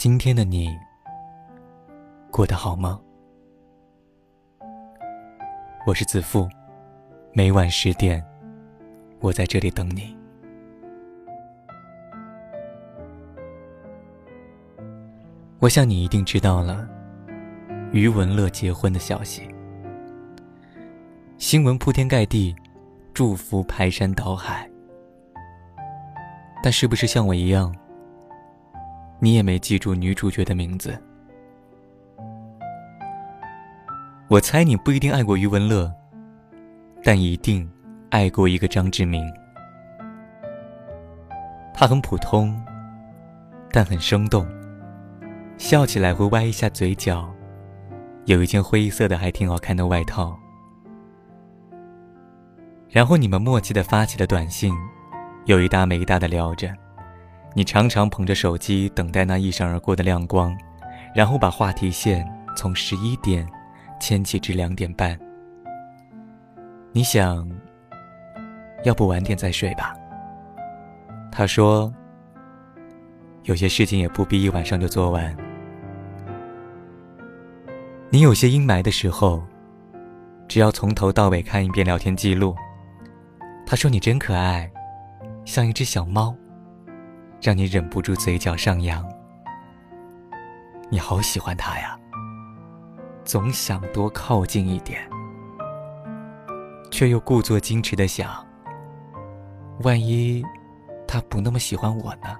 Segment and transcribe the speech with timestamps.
[0.00, 0.74] 今天的你
[2.30, 2.98] 过得好吗？
[5.86, 6.48] 我是子富，
[7.34, 8.24] 每晚十点，
[9.20, 10.16] 我在这里等你。
[15.58, 16.88] 我想你一定知道了，
[17.92, 19.46] 余文乐结婚的消息，
[21.36, 22.56] 新闻铺天盖地，
[23.12, 24.66] 祝福排山倒海。
[26.62, 27.70] 但是不是像我一样，
[29.22, 30.98] 你也没记住女主角的名字？
[34.28, 35.92] 我猜你不一定爱过余文乐，
[37.04, 37.70] 但一定
[38.08, 39.30] 爱过一个张志明。
[41.74, 42.58] 他很普通，
[43.70, 44.48] 但很生动。
[45.58, 47.28] 笑起来会歪一下嘴角，
[48.24, 50.34] 有一件灰色的还挺好看的外套。
[52.88, 54.74] 然后你们默契的发起了短信，
[55.44, 56.74] 有一搭没一搭的聊着。
[57.54, 60.56] 你常常捧着手机等待那一闪而过的亮光，
[61.14, 63.46] 然后把话题线从十一点
[64.00, 65.18] 牵起至两点半。
[66.92, 67.48] 你想，
[68.84, 69.94] 要不晚点再睡吧？
[71.32, 71.92] 他说，
[73.44, 75.36] 有些事情也不必一晚上就做完。
[78.10, 79.42] 你有些阴霾的时候，
[80.48, 82.54] 只要从头到尾看一遍聊天记录。
[83.66, 84.70] 他说你真可爱，
[85.44, 86.34] 像一只小猫，
[87.40, 89.08] 让你忍不住嘴角上扬。
[90.90, 91.98] 你好喜欢他呀，
[93.24, 95.00] 总想多靠近一点，
[96.90, 98.44] 却又故作矜持的想：
[99.82, 100.44] 万一
[101.06, 102.36] 他不那么喜欢我呢？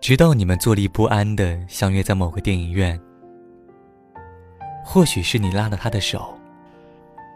[0.00, 2.98] 直到你们坐立不安的相约在某个电影院，
[4.84, 6.38] 或许是你拉了他的手，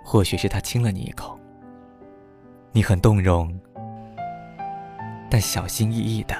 [0.04, 1.38] 或许是他亲了你一口，
[2.74, 3.54] 你很动容，
[5.30, 6.34] 但小心翼翼的，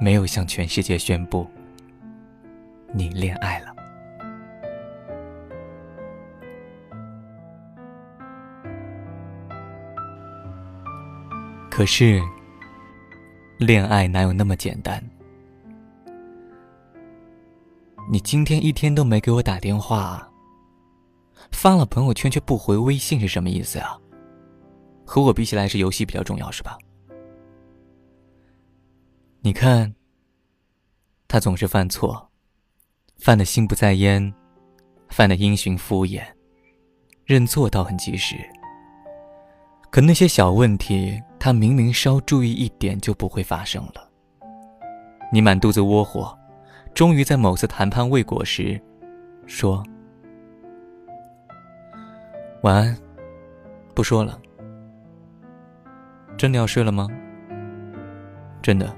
[0.00, 1.46] 没有向全世界宣布
[2.94, 3.76] 你恋爱了。
[11.70, 12.22] 可是，
[13.58, 15.04] 恋爱哪有那么简单？
[18.10, 20.26] 你今天一天都没给我打电话，
[21.52, 23.98] 发了朋友圈却不回微信是什么意思啊？
[25.06, 26.76] 和我比起来是游戏比较重要是吧？
[29.40, 29.94] 你看，
[31.28, 32.28] 他总是犯错，
[33.16, 34.34] 犯的心不在焉，
[35.08, 36.22] 犯的因循敷衍，
[37.24, 38.36] 认错倒很及时。
[39.90, 44.10] 可那些小问题，他明明稍注意一点就不会发生了。
[45.32, 46.36] 你满肚子窝火。
[46.94, 48.80] 终于在某次谈判未果时，
[49.46, 49.84] 说
[52.64, 52.98] ：“晚安，
[53.94, 54.40] 不说了。
[56.36, 57.08] 真的要睡了吗？
[58.62, 58.94] 真的。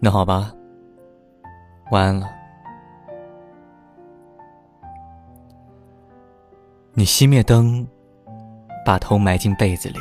[0.00, 0.52] 那好吧，
[1.90, 2.28] 晚安了。
[6.92, 7.86] 你熄灭灯，
[8.84, 9.98] 把头埋进被子里，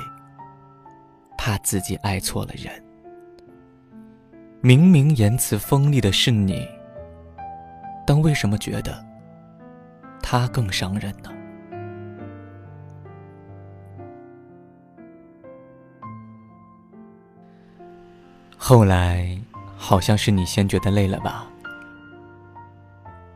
[1.38, 2.72] 怕自己爱错了人。”
[4.62, 6.66] 明明言辞锋利的是你，
[8.06, 9.03] 但为什么觉得
[10.22, 11.32] 他更伤人呢？
[18.66, 19.38] 后来
[19.75, 21.46] 好像是你先觉得累了吧？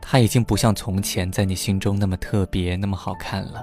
[0.00, 3.62] 他已经不像从前在你心中那么特别、那么好看了。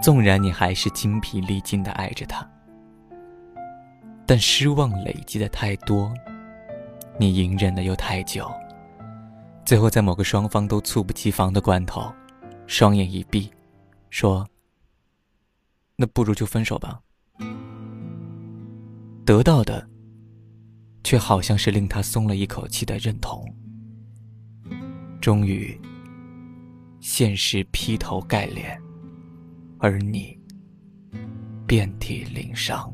[0.00, 2.48] 纵然你还是精疲力尽的爱着他，
[4.24, 6.14] 但失望累积的太多。
[7.18, 8.48] 你隐忍的又太久，
[9.64, 12.14] 最后在某个双方都猝不及防的关头，
[12.68, 13.50] 双眼一闭，
[14.10, 14.46] 说
[15.98, 17.00] ：“那不如就分手吧。”
[19.26, 19.84] 得到的，
[21.06, 23.40] 却好像是令他松了一口气的认同。
[25.20, 25.80] 终于，
[26.98, 28.76] 现实劈头盖脸，
[29.78, 30.36] 而你
[31.64, 32.92] 遍体鳞伤。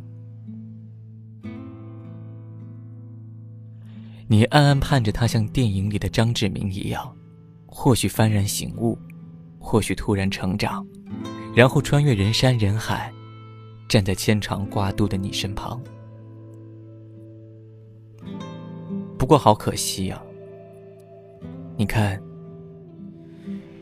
[4.29, 7.17] 你暗暗盼着他像电影里的张志明一样，
[7.65, 8.99] 或许幡然醒悟，
[9.59, 10.87] 或许突然成长，
[11.57, 13.11] 然后穿越人山人海，
[13.89, 15.83] 站在牵肠挂肚的你身旁。
[19.33, 20.23] 不过好可惜呀，
[21.79, 22.23] 你看，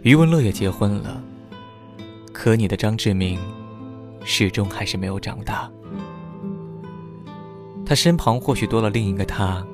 [0.03, 1.21] 余文乐也结婚了，
[2.33, 3.37] 可你的张志明，
[4.23, 5.69] 始终还是没有长大。
[7.85, 9.67] 他身旁或许多了另一个他。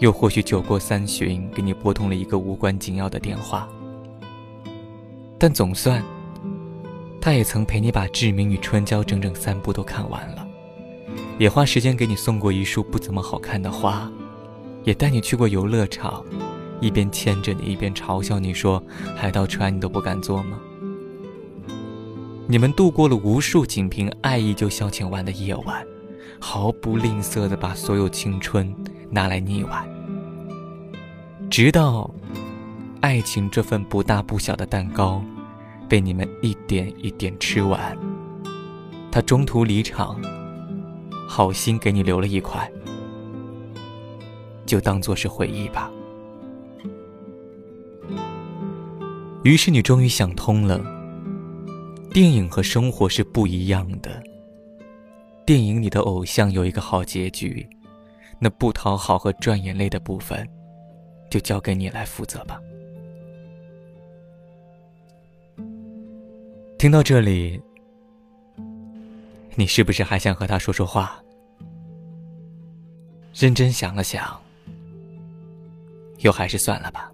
[0.00, 3.66] 又或许酒过三巡，给你拨通了一个无关紧要的电话，
[5.38, 6.04] 但总算，
[7.18, 10.46] 他也曾陪你把《志明与春娇》整整三部都看完了，
[11.38, 14.12] 也花时间给你送过一束不怎么好看的花，
[14.84, 16.24] 也带你去过游乐场，
[16.80, 18.82] 一边牵着你，一边嘲笑你说
[19.16, 20.58] ：“海盗船你都不敢坐吗？”
[22.48, 25.86] 你们度过了无数仅凭爱意就消遣完的夜晚，
[26.40, 28.74] 毫不吝啬地把所有青春
[29.08, 29.88] 拿来腻歪，
[31.48, 32.10] 直到
[33.00, 35.22] 爱情这份不大不小的蛋糕
[35.88, 37.96] 被你们一点一点吃完，
[39.10, 40.20] 他中途离场，
[41.28, 42.70] 好心给你留了一块，
[44.72, 45.92] 就当做是回忆吧。
[49.44, 50.80] 于是你终于想通了。
[52.10, 54.22] 电影和生活是不一样的。
[55.44, 57.68] 电影里的偶像有一个好结局，
[58.38, 60.48] 那不讨好和赚眼泪的部分，
[61.30, 62.58] 就交给你来负责吧。
[66.78, 67.60] 听到这里，
[69.54, 71.22] 你是不是还想和他说说话？
[73.34, 74.41] 认真想了想，
[76.22, 77.12] 又还是算了吧。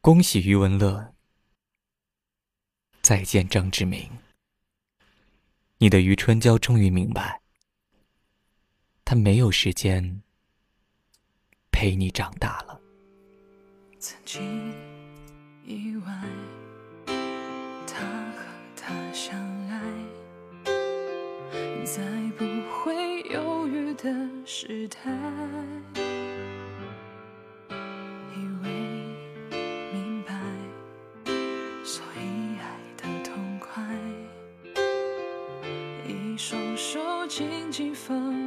[0.00, 1.14] 恭喜余文乐，
[3.02, 4.10] 再见张志明。
[5.78, 7.40] 你的余春娇终于明白，
[9.04, 10.22] 他没有时间
[11.70, 12.80] 陪你长大了。
[14.00, 14.72] 曾经
[15.64, 16.04] 以为
[17.86, 18.00] 他
[18.32, 18.44] 和
[18.74, 19.36] 她相
[19.68, 19.80] 爱，
[21.84, 22.02] 再
[22.36, 25.10] 不会犹豫的是太
[28.34, 28.70] 以为
[29.92, 30.32] 明白，
[31.84, 33.84] 所以爱的痛快，
[36.06, 38.37] 一双手紧紧放。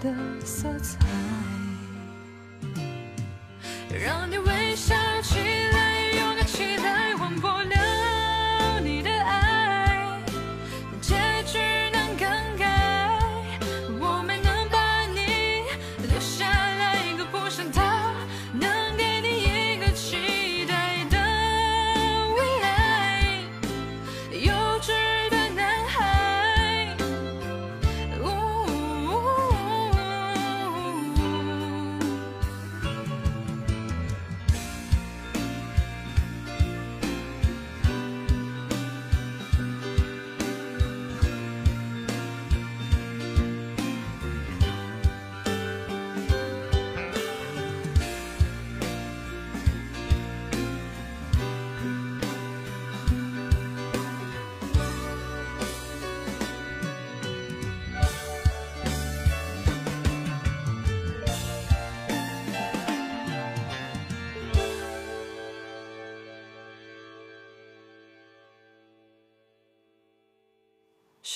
[0.00, 0.14] 的
[0.44, 0.98] 色彩
[3.90, 4.57] 让你为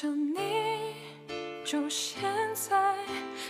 [0.02, 0.96] 想你，
[1.64, 2.96] 就现在。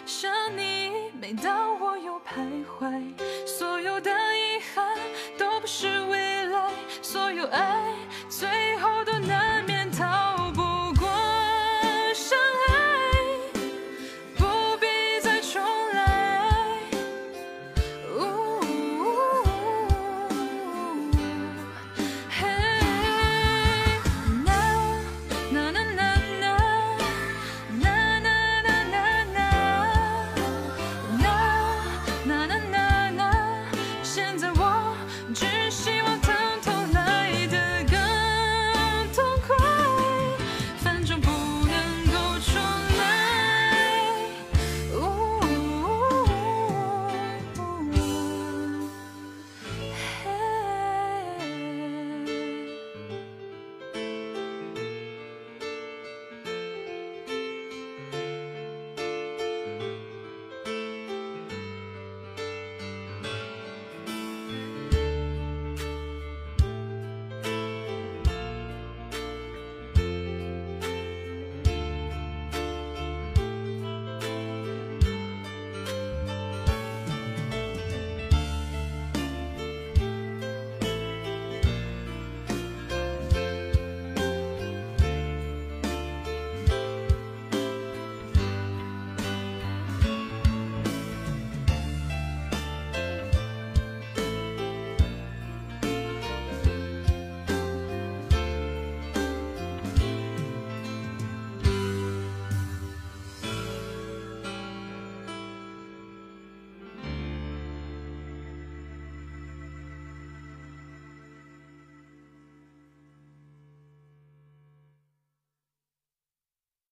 [0.05, 3.03] 想你，每当我又徘徊。
[3.47, 4.99] 所有的遗憾，
[5.39, 6.71] 都不是未来。
[7.01, 7.95] 所有爱。